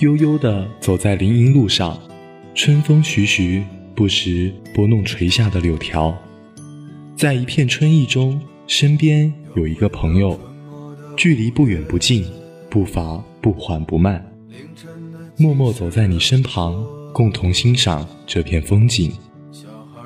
[0.00, 2.00] 悠悠地走在林荫路上，
[2.54, 3.62] 春风徐徐，
[3.94, 6.16] 不时拨弄垂下的柳条。
[7.14, 10.40] 在一片春意中，身边有一个朋友，
[11.18, 12.24] 距离不远不近，
[12.70, 14.24] 步伐不缓不慢，
[15.36, 19.12] 默默走在你身旁，共同欣赏这片风景。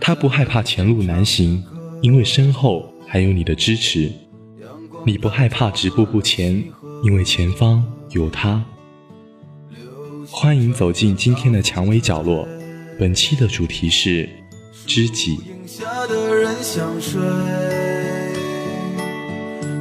[0.00, 1.62] 他不害怕前路难行，
[2.02, 4.10] 因为身后还有你的支持；
[5.04, 6.60] 你不害怕止步不前，
[7.04, 8.64] 因为前方有他。
[10.38, 12.46] 欢迎走进今天的蔷薇角落，
[12.98, 14.28] 本期的主题是
[14.86, 15.40] 知己。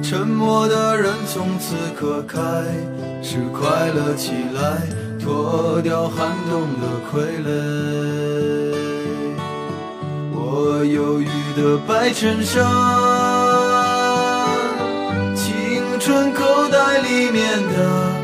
[0.00, 2.38] 沉默的人从此刻开
[3.20, 4.80] 始快乐起来，
[5.20, 7.50] 脱掉寒冬的傀儡。
[10.36, 12.64] 我忧郁的白衬衫，
[15.34, 18.23] 青春口袋里面的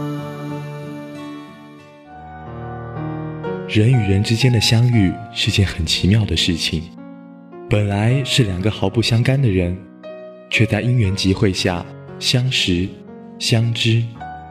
[3.71, 6.83] 人与人之间的相遇是件很奇妙的事情，
[7.69, 9.77] 本来是两个毫不相干的人，
[10.49, 11.85] 却在因缘际会下
[12.19, 12.85] 相识、
[13.39, 14.03] 相知，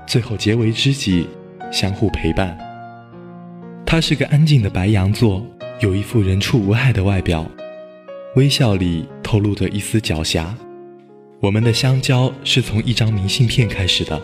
[0.06, 1.26] 最后结为知己，
[1.70, 2.56] 相互陪伴。
[3.84, 5.46] 他是个安静的白羊座。
[5.80, 7.46] 有一副人畜无害的外表，
[8.36, 10.46] 微笑里透露着一丝狡黠。
[11.40, 14.18] 我们的相交是从一张明信片开始的。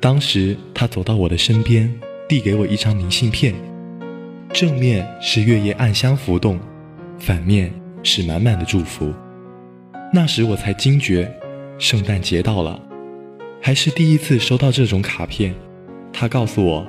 [0.00, 1.90] 当时他走到我的身边，
[2.26, 3.54] 递给我一张明信片，
[4.56, 6.58] 正面是月夜暗香浮动，
[7.18, 7.70] 反面
[8.02, 9.12] 是满满的祝福。
[10.10, 11.30] 那时我才惊觉，
[11.76, 12.80] 圣诞节到了，
[13.60, 15.54] 还是第一次收到这种卡片。
[16.10, 16.86] 他告诉我，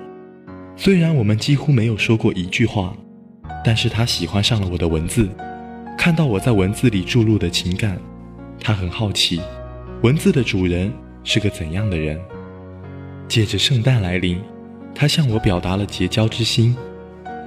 [0.77, 2.95] 虽然我们几乎没有说过一句话。
[3.65, 5.27] 但是他喜欢上了我的文字，
[5.97, 7.99] 看到我在文字里注入的情感，
[8.61, 9.41] 他很好奇，
[10.03, 10.89] 文字的主人
[11.25, 12.17] 是个怎样的人。
[13.27, 14.39] 借着圣诞来临，
[14.95, 16.73] 他向我表达了结交之心。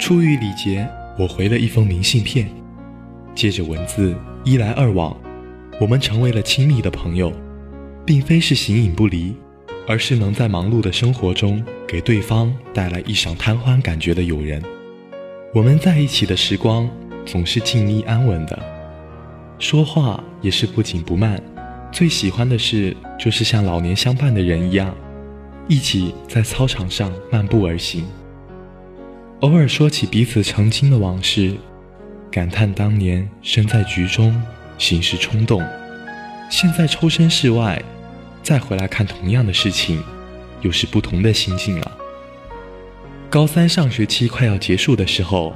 [0.00, 0.88] 出于礼节，
[1.18, 2.48] 我回了一封明信片。
[3.34, 5.14] 借着文字一来二往，
[5.78, 7.30] 我们成为了亲密的朋友，
[8.06, 9.36] 并非是形影不离，
[9.86, 14.60] 而是能在忙碌的生活中给对方带来一晌贪欢感觉的友人。
[15.54, 16.88] 我们在一起的时光
[17.26, 18.58] 总是静谧安稳的，
[19.58, 21.40] 说话也是不紧不慢。
[21.92, 24.96] 最喜欢的事就是像老年相伴的人一样，
[25.68, 28.06] 一起在操场上漫步而行。
[29.40, 31.54] 偶尔说起彼此曾经的往事，
[32.30, 34.38] 感叹当年身在局中，
[34.76, 35.66] 行事冲动。
[36.50, 37.82] 现在抽身事外，
[38.42, 40.02] 再回来看同样的事情，
[40.60, 41.92] 又是不同的心境了。
[43.30, 45.54] 高三上学期快要结束的时候，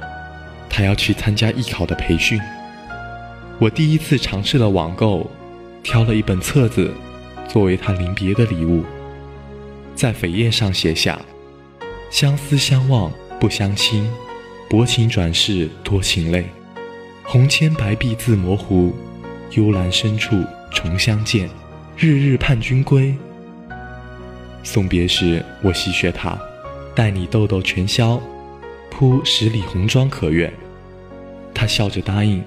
[0.67, 2.41] 他要去参加艺考的培训。
[3.59, 5.29] 我第一次尝试了网购，
[5.83, 6.91] 挑了一本册子，
[7.47, 8.83] 作为他临别的礼物，
[9.93, 11.21] 在扉页上写下
[12.09, 14.09] ：“相思相望不相亲，
[14.69, 16.45] 薄情转世多情泪。
[17.23, 18.93] 红铅白壁字模糊，
[19.51, 20.35] 幽兰深处
[20.71, 21.49] 重相见。
[21.97, 23.15] 日日盼君归。”
[24.63, 26.37] 送别时，我戏谑他。
[26.95, 28.21] 待你痘痘全消，
[28.89, 30.51] 铺十里红妆可愿。
[31.53, 32.41] 他笑着答应，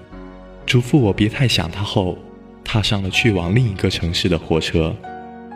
[0.64, 2.18] 嘱咐我别太想他后，
[2.64, 4.96] 踏上了去往另一个城市的火车，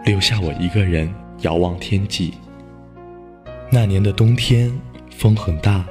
[0.05, 2.35] 留下我一个人遥望天际。
[3.71, 4.71] 那年的冬天，
[5.23, 5.87] 风很大，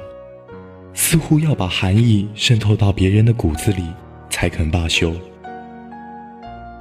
[0.92, 3.82] 似乎要把寒意渗透到别人的骨子里
[4.28, 5.10] 才肯罢休。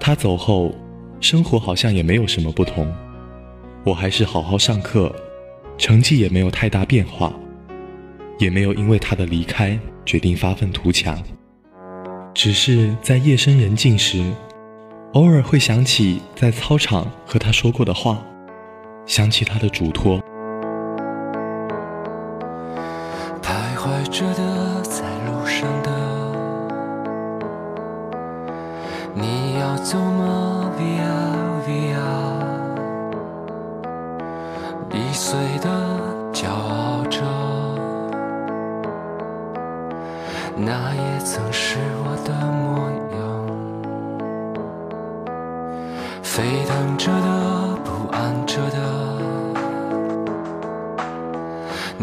[0.02, 0.76] 他走后，
[1.22, 2.94] 生活好像也没有什么不同，
[3.86, 5.16] 我还是好好上课。
[5.78, 7.32] 成绩也没有太大变化，
[8.38, 11.24] 也没有因为他的离开决定发愤图强，
[12.34, 14.22] 只是在夜深人静时，
[15.14, 18.22] 偶尔会想起在操场和他说过的话，
[19.06, 20.22] 想起他的嘱托。
[24.22, 24.44] 着的，
[24.84, 25.90] 在路上的，
[29.16, 31.10] 你要走吗？Via
[31.66, 31.98] Via。
[34.92, 35.68] 易碎的
[36.32, 37.18] 骄傲着，
[40.56, 43.20] 那也曾是我的模样。
[46.22, 47.31] 沸腾着的，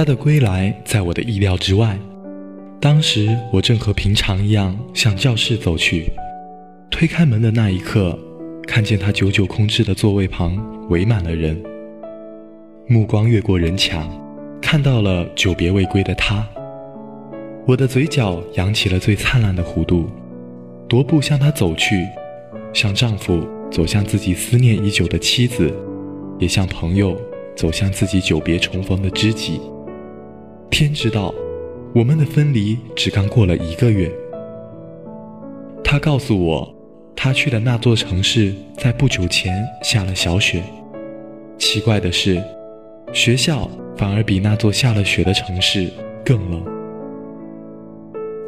[0.00, 1.94] 他的归来在我的意料之外。
[2.80, 6.10] 当时我正和平常一样向教室走去，
[6.90, 8.18] 推开门的那一刻，
[8.66, 10.58] 看见他久久空置的座位旁
[10.88, 11.62] 围满了人。
[12.86, 14.10] 目光越过人墙，
[14.62, 16.48] 看到了久别未归的他。
[17.66, 20.08] 我的嘴角扬起了最灿烂的弧度，
[20.88, 22.06] 踱步向他走去，
[22.72, 25.70] 像丈夫走向自己思念已久的妻子，
[26.38, 27.14] 也像朋友
[27.54, 29.60] 走向自己久别重逢的知己。
[30.70, 31.34] 天知道，
[31.94, 34.10] 我们的分离只刚过了一个月。
[35.82, 36.74] 他告诉我，
[37.16, 39.52] 他去的那座城市在不久前
[39.82, 40.62] 下了小雪。
[41.58, 42.42] 奇怪的是，
[43.12, 45.90] 学校反而比那座下了雪的城市
[46.24, 46.64] 更冷。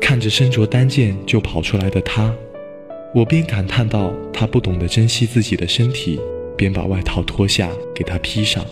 [0.00, 2.32] 看着身着单件就跑出来的他，
[3.14, 6.20] 我边感叹到他不懂得珍惜自己的身体，
[6.56, 8.64] 边把外套脱下给他披上。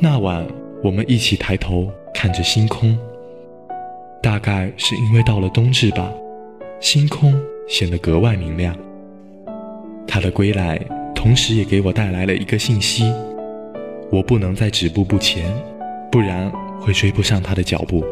[0.00, 0.46] 那晚，
[0.82, 1.92] 我们一起抬头。
[2.20, 2.98] 看着星空，
[4.20, 6.12] 大概是因为到了冬至吧，
[6.80, 7.32] 星空
[7.68, 8.76] 显得格外明亮。
[10.04, 10.84] 他的归来，
[11.14, 13.04] 同时也给我带来了一个信息：
[14.10, 15.48] 我不能再止步不前，
[16.10, 16.50] 不然
[16.80, 18.04] 会追不上他的脚步。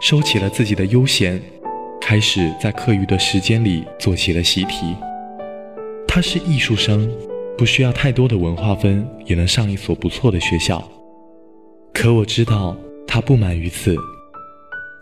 [0.00, 1.42] 收起了自己的悠闲，
[2.00, 4.94] 开始在课余的时间里做起了习题。
[6.06, 7.10] 他是艺术生，
[7.58, 10.88] 不需要太多的文化分，也能上一所不错的学校。
[11.94, 12.76] 可我知道
[13.06, 13.96] 他不满于此，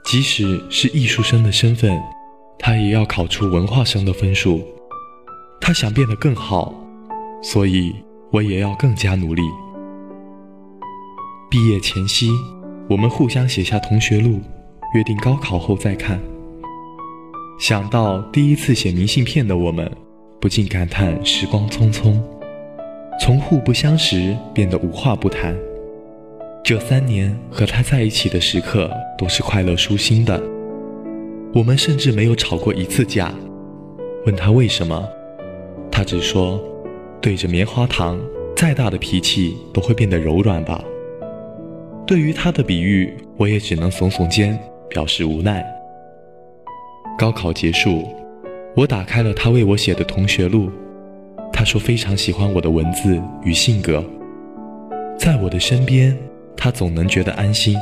[0.04, 1.98] 即使是艺术生的身份，
[2.58, 4.62] 他也要考出文化生的分数。
[5.60, 6.72] 他想变得更好，
[7.42, 7.92] 所以
[8.30, 9.42] 我也要更加努力。
[11.50, 12.30] 毕业前夕，
[12.88, 14.40] 我们互相写下同学录，
[14.94, 16.20] 约定高考后再看。
[17.58, 19.90] 想到第一次写明信片的我们，
[20.40, 22.20] 不禁感叹时光匆匆，
[23.20, 25.56] 从互不相识变得无话不谈。
[26.64, 28.88] 这三年和他在一起的时刻
[29.19, 30.41] 都是快乐舒心的，
[31.53, 33.35] 我们甚至没有吵过一次架。
[34.26, 35.05] 问他为什么，
[35.91, 36.62] 他只说
[37.20, 38.17] ：“对着棉花糖，
[38.55, 40.81] 再大的脾气都会变得柔软吧。”
[42.07, 44.57] 对于他的比喻，我也只能耸耸肩，
[44.88, 45.66] 表示无奈。
[47.19, 48.04] 高考结束，
[48.76, 50.71] 我打开了他为我写的同学录，
[51.52, 54.02] 他说非常喜欢我的文字与性格，
[55.19, 56.16] 在我的身边。
[56.56, 57.76] 他总能觉得安心，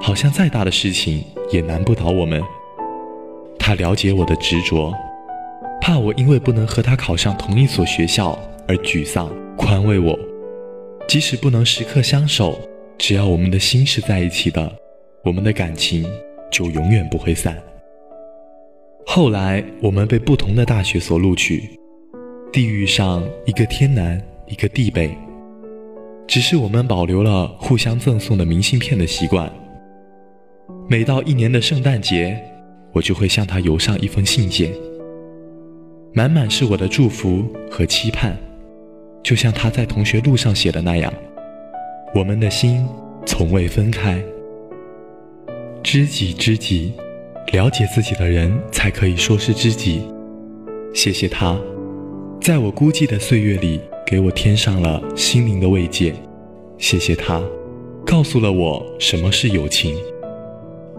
[0.00, 2.42] 好像再大的事情也难不倒我们。
[3.58, 4.92] 他了解我的执着，
[5.80, 10.18] 怕我因为不能和他考上同一所学校而沮丧，宽慰我，
[11.08, 12.58] 即使不能时刻相守，
[12.98, 14.70] 只要我们的心是在一起的，
[15.22, 16.04] 我们的感情
[16.50, 17.56] 就永远不会散。
[19.06, 21.78] 后来我们被不同的大学所录取，
[22.52, 25.10] 地域上一个天南，一个地北。
[26.34, 29.48] 只是我们保留了互相赠送的明信片的习惯。
[30.88, 32.36] 每到一年的圣诞节，
[32.92, 34.72] 我就会向他邮上一封信件，
[36.12, 38.36] 满满是我的祝福和期盼，
[39.22, 41.14] 就像他在同学录上写的那样
[42.16, 42.84] ：“我们的心
[43.24, 44.20] 从未分开。”
[45.84, 46.94] 知己知己，
[47.52, 50.02] 了解自己的人才可以说是知己。
[50.92, 51.56] 谢谢他，
[52.40, 53.80] 在我孤寂的岁月里。
[54.06, 56.14] 给我添上了心灵的慰藉，
[56.78, 57.42] 谢谢他，
[58.04, 59.96] 告诉了我什么是友情。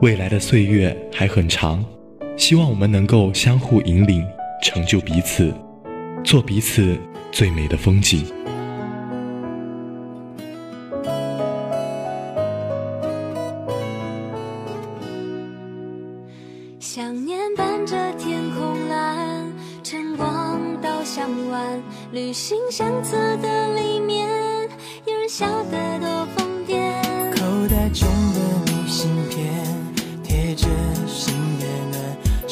[0.01, 1.85] 未来的岁月还很长，
[2.35, 4.25] 希望我们能够相互引领，
[4.63, 5.53] 成就彼此，
[6.23, 6.97] 做彼此
[7.31, 8.25] 最美的风景。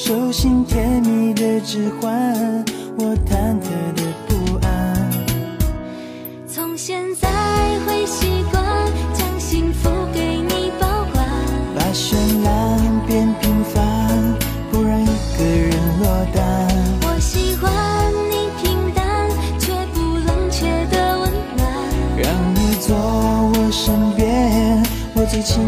[0.06, 2.12] 手心甜蜜的指环，
[2.98, 5.10] 我忐忑的不安。
[6.46, 7.30] 从现在
[7.88, 8.62] 会习惯
[9.14, 11.26] 将幸福给你保管，
[11.74, 14.36] 把绚烂变平凡，
[14.70, 15.06] 不让一
[15.38, 16.68] 个人落单。
[17.04, 17.72] 我喜欢
[18.30, 21.66] 你平淡却不冷却的温暖，
[22.18, 24.84] 让你坐我身边，
[25.16, 25.64] 我最亲。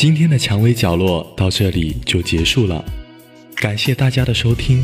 [0.00, 2.82] 今天的蔷薇角落到这里就结束了，
[3.56, 4.82] 感谢大家的收听，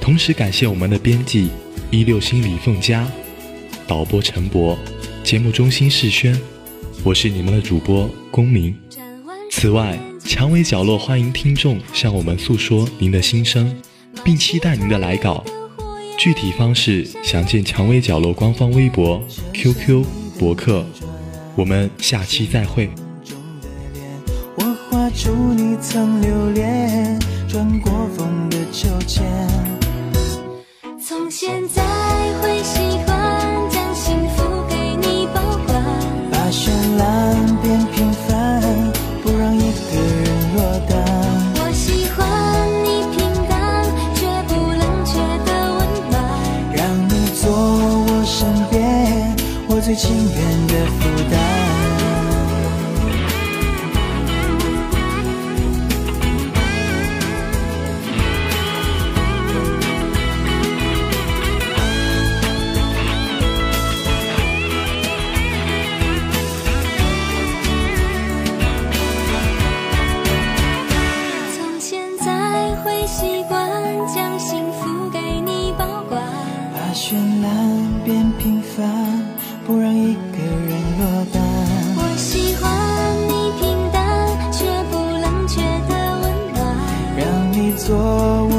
[0.00, 1.50] 同时感谢我们的编辑
[1.88, 3.08] 一六星李凤佳，
[3.86, 4.76] 导播陈博，
[5.22, 6.36] 节目中心世轩，
[7.04, 8.76] 我是你们的主播公明。
[9.52, 13.72] 此外，蔷薇角落欢迎听众向我们诉说您的心声，
[14.24, 15.44] 并期待您的来稿。
[16.18, 20.04] 具体方式详见蔷薇角落官方微博、QQ、
[20.36, 20.84] 博客。
[21.54, 22.90] 我们下期再会。
[25.96, 29.55] 曾留恋，转过风的秋千。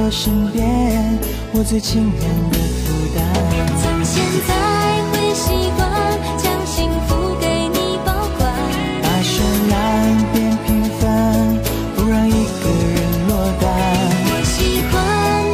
[0.08, 0.66] 我身边
[1.52, 3.20] 我最情愿的负担。
[3.84, 4.56] 从现在
[5.12, 5.84] 会习惯
[6.38, 8.48] 将幸福给你保管，
[9.04, 9.76] 把绚烂
[10.32, 11.04] 变平凡，
[11.94, 12.98] 不让一个人
[13.28, 13.68] 落单。
[14.32, 14.96] 我喜欢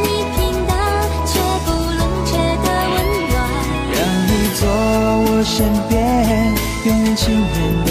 [0.06, 0.38] 你平
[0.70, 0.72] 淡
[1.26, 1.34] 却
[1.66, 2.96] 不冷却的温
[3.34, 3.34] 暖。
[3.90, 4.62] 让你做
[5.26, 5.92] 我身边
[6.86, 7.90] 永远情愿的